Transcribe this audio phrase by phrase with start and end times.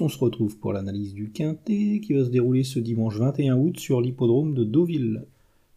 [0.00, 3.78] on se retrouve pour l'analyse du Quintet qui va se dérouler ce dimanche 21 août
[3.78, 5.26] sur l'hippodrome de Deauville.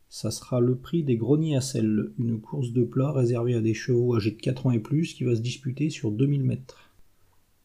[0.09, 3.73] Ça sera le prix des greniers à sel, une course de plat réservée à des
[3.73, 6.91] chevaux âgés de 4 ans et plus qui va se disputer sur 2000 mètres.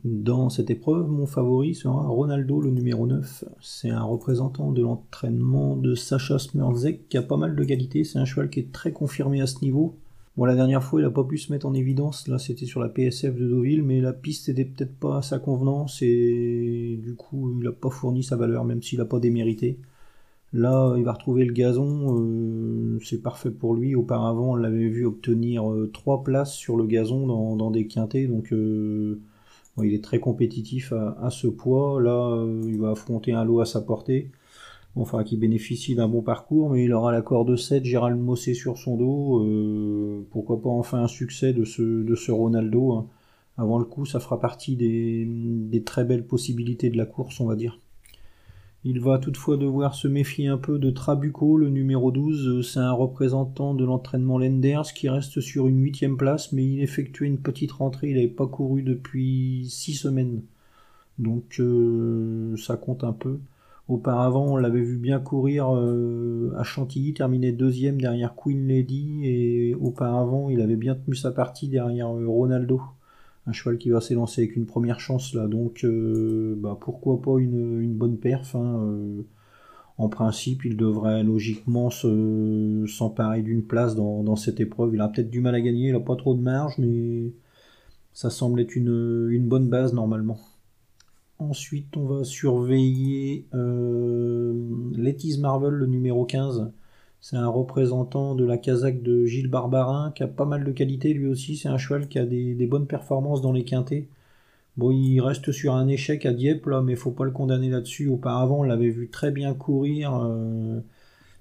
[0.03, 3.45] Dans cette épreuve, mon favori sera Ronaldo, le numéro 9.
[3.61, 8.05] C'est un représentant de l'entraînement de Sacha Smurzek qui a pas mal de qualité.
[8.05, 9.95] C'est un cheval qui est très confirmé à ce niveau.
[10.47, 12.27] La dernière fois, il n'a pas pu se mettre en évidence.
[12.27, 15.39] Là, c'était sur la PSF de Deauville, mais la piste n'était peut-être pas à sa
[15.39, 19.79] convenance et du coup, il n'a pas fourni sa valeur, même s'il n'a pas démérité.
[20.53, 23.95] Là, il va retrouver le gazon, euh, c'est parfait pour lui.
[23.95, 25.63] Auparavant, on l'avait vu obtenir
[25.93, 29.21] 3 euh, places sur le gazon dans, des quintés, donc euh,
[29.83, 32.01] il est très compétitif à, ce poids.
[32.01, 34.31] Là, il va affronter un lot à sa portée
[34.97, 38.79] enfin qui bénéficie d'un bon parcours, mais il aura l'accord de 7, Gérald Mossé sur
[38.79, 39.45] son dos.
[39.45, 43.09] Euh, pourquoi pas enfin un succès de ce, de Ronaldo hein.
[43.57, 47.47] Avant le coup, ça fera partie des, des, très belles possibilités de la course, on
[47.47, 47.79] va dire.
[48.85, 52.67] Il va toutefois devoir se méfier un peu de Trabuco, le numéro 12.
[52.67, 57.27] C'est un représentant de l'entraînement Lenders qui reste sur une huitième place, mais il effectuait
[57.27, 58.09] une petite rentrée.
[58.09, 60.43] Il n'avait pas couru depuis six semaines.
[61.19, 63.41] Donc euh, ça compte un peu.
[63.91, 69.75] Auparavant, on l'avait vu bien courir euh, à Chantilly, terminer deuxième derrière Queen Lady, et
[69.75, 72.81] auparavant, il avait bien tenu sa partie derrière euh, Ronaldo.
[73.49, 77.41] Un cheval qui va s'élancer avec une première chance là, donc euh, bah, pourquoi pas
[77.41, 78.55] une, bonne perf.
[78.55, 78.97] Hein,
[79.99, 84.95] en principe, il devrait logiquement s'emparer d'une place dans, cette épreuve.
[84.95, 87.33] Il a peut-être du mal à gagner, il n'a pas trop de marge, mais
[88.13, 90.39] ça semble être une bonne base normalement.
[91.41, 94.53] Ensuite, on va surveiller euh,
[95.39, 96.71] Marvel, le numéro 15.
[97.23, 101.15] C'est un représentant de la Kazakh de Gilles Barbarin, qui a pas mal de qualité
[101.15, 101.57] lui aussi.
[101.57, 104.11] C'est un cheval qui a des, bonnes performances dans les quintés.
[104.77, 108.09] Bon, il reste sur un échec à Dieppe, là, mais faut pas le condamner là-dessus.
[108.09, 110.15] Auparavant, on l'avait vu très bien courir.
[110.15, 110.81] Euh,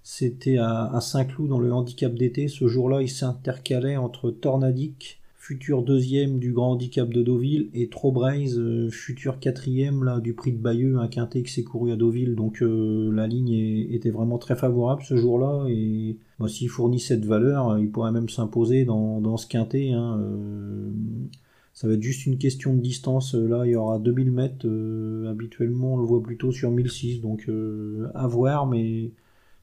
[0.03, 2.47] c'était à, Saint-Cloud dans le handicap d'été.
[2.47, 8.59] Ce jour-là, il s'intercalait entre Tornadic futur deuxième du Grand Handicap de Deauville, et Trobraise,
[8.59, 12.35] euh, futur quatrième là, du prix de Bayeux, un quintet qui s'est couru à Deauville.
[12.35, 17.25] Donc euh, la ligne était vraiment très favorable ce jour-là, et bah, s'il fournit cette
[17.25, 19.91] valeur, il pourrait même s'imposer dans, ce quintet.
[19.91, 20.91] Hein, euh,
[21.73, 23.33] ça va être juste une question de distance.
[23.33, 24.67] Là, il y aura 2000 mètres.
[25.29, 27.21] habituellement, on le voit plutôt sur 1006.
[27.21, 27.49] Donc,
[28.13, 28.67] à voir.
[28.67, 29.11] Mais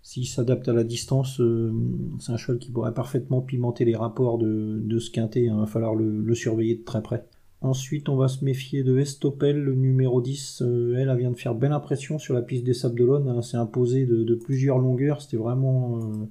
[0.07, 1.73] s'il s'adapte à la distance, euh,
[2.21, 5.49] c'est un cheval qui pourrait parfaitement pimenter les rapports de, ce quintet.
[5.49, 5.55] Hein.
[5.57, 7.27] Il va falloir le, surveiller de très près.
[7.61, 10.63] Ensuite, on va se méfier de Estopel, le numéro 10.
[10.63, 13.29] Euh, elle, vient de faire belle impression sur la piste des Sables d'Olonne.
[13.29, 13.43] Hein.
[13.43, 15.21] C'est imposé de, plusieurs longueurs.
[15.21, 16.29] C'était vraiment euh,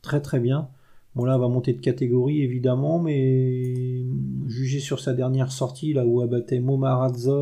[0.00, 0.68] très très bien.
[1.16, 4.04] Bon, là, elle va monter de catégorie, évidemment, mais
[4.46, 7.32] jugé sur sa dernière sortie, là où elle battait Momaradza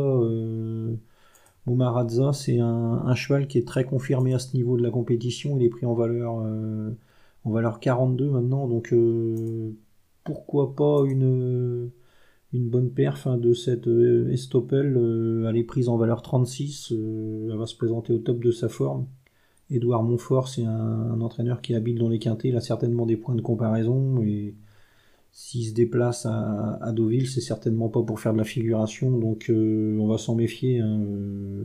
[1.66, 5.58] Momaradza, c'est un, cheval qui est très confirmé à ce niveau de la compétition.
[5.58, 6.90] Il est pris en valeur, euh,
[7.44, 9.72] en valeur 42 maintenant, donc euh,
[10.24, 11.90] pourquoi pas une,
[12.52, 14.96] bonne perf hein, de cette euh, Estopel.
[15.48, 19.06] elle est prise en valeur 36, elle va se présenter au top de sa forme.
[19.68, 23.16] Édouard Montfort, c'est un, entraîneur qui est habile dans les quintés, il a certainement des
[23.16, 24.22] points de comparaison
[25.36, 29.98] s'il se déplace à, Deauville, c'est certainement pas pour faire de la figuration, donc euh,
[30.00, 30.80] on va s'en méfier.
[30.80, 31.64] Hein, euh.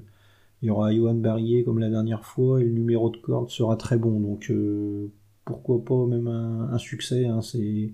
[0.62, 3.78] il y aura Johan Barrier comme la dernière fois, et le numéro de corde sera
[3.78, 5.10] très bon, donc euh,
[5.46, 7.94] pourquoi pas même un, succès, hein, c'est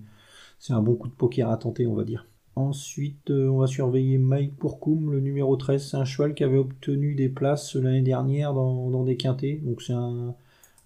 [0.70, 2.26] un bon coup de poker à tenter, on va dire.
[2.56, 5.90] Ensuite, on va surveiller Mike Pourcoum, le numéro 13.
[5.90, 9.62] C'est un cheval qui avait obtenu des places l'année dernière dans, des quintés.
[9.64, 10.34] Donc c'est un,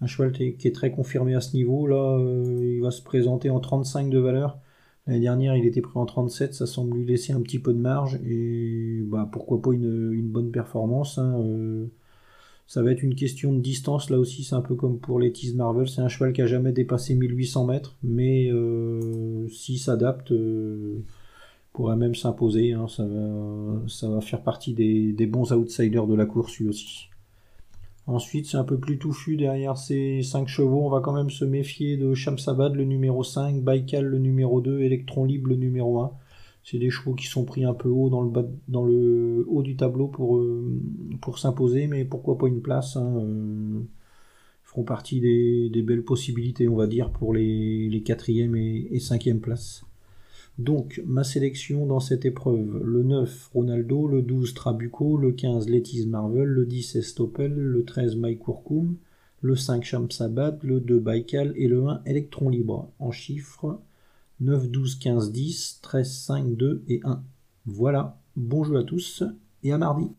[0.05, 1.87] cheval qui est très confirmé à ce niveau.
[1.87, 2.19] Là,
[2.61, 4.59] il va se présenter en 35 de valeur.
[5.07, 7.79] L'année dernière, il était pris en 37, ça semble lui laisser un petit peu de
[7.79, 11.19] marge et bah, pourquoi pas une, bonne performance.
[11.19, 11.87] Hein, euh.
[12.69, 15.33] ça va être une question de distance, là aussi c'est un peu comme pour les
[15.33, 20.31] Tease Marvel, c'est un cheval qui a jamais dépassé 1800 mètres, mais euh, s'il s'adapte,
[20.31, 21.03] euh,
[21.73, 22.87] pourrait même s'imposer, hein.
[22.89, 23.05] ça,
[24.09, 27.09] va, faire partie des, des bons outsiders de la course lui aussi.
[28.07, 30.85] Ensuite, c'est un peu plus touffu derrière ces 5 chevaux.
[30.85, 34.81] On va quand même se méfier de Shamsabad, le numéro 5, Baikal, le numéro 2,
[34.81, 36.13] Electron Libre, le numéro 1.
[36.65, 38.31] C'est des chevaux qui sont pris un peu haut dans le,
[38.69, 40.81] dans le haut du tableau pour, euh,
[41.21, 46.69] pour s'imposer, mais pourquoi pas une place hein, euh, Ils feront partie des, belles possibilités,
[46.69, 49.85] on va dire, pour les, les 4e et, et 5e places.
[50.59, 56.07] Donc, ma sélection dans cette épreuve, le 9 Ronaldo, le 12 Trabuco, le 15 Lettice
[56.07, 58.97] Marvel, le 10 Estopel, le 13 Mike Kurkum,
[59.41, 62.93] le 5 Shamsabad, le 2 Baikal et le 1 Electron Libre.
[62.99, 63.81] En chiffres
[64.41, 67.23] 9, 12, 15, 10, 13, 5, 2 et 1.
[67.67, 69.25] Voilà, bon jeu à tous
[69.63, 70.11] et à mardi.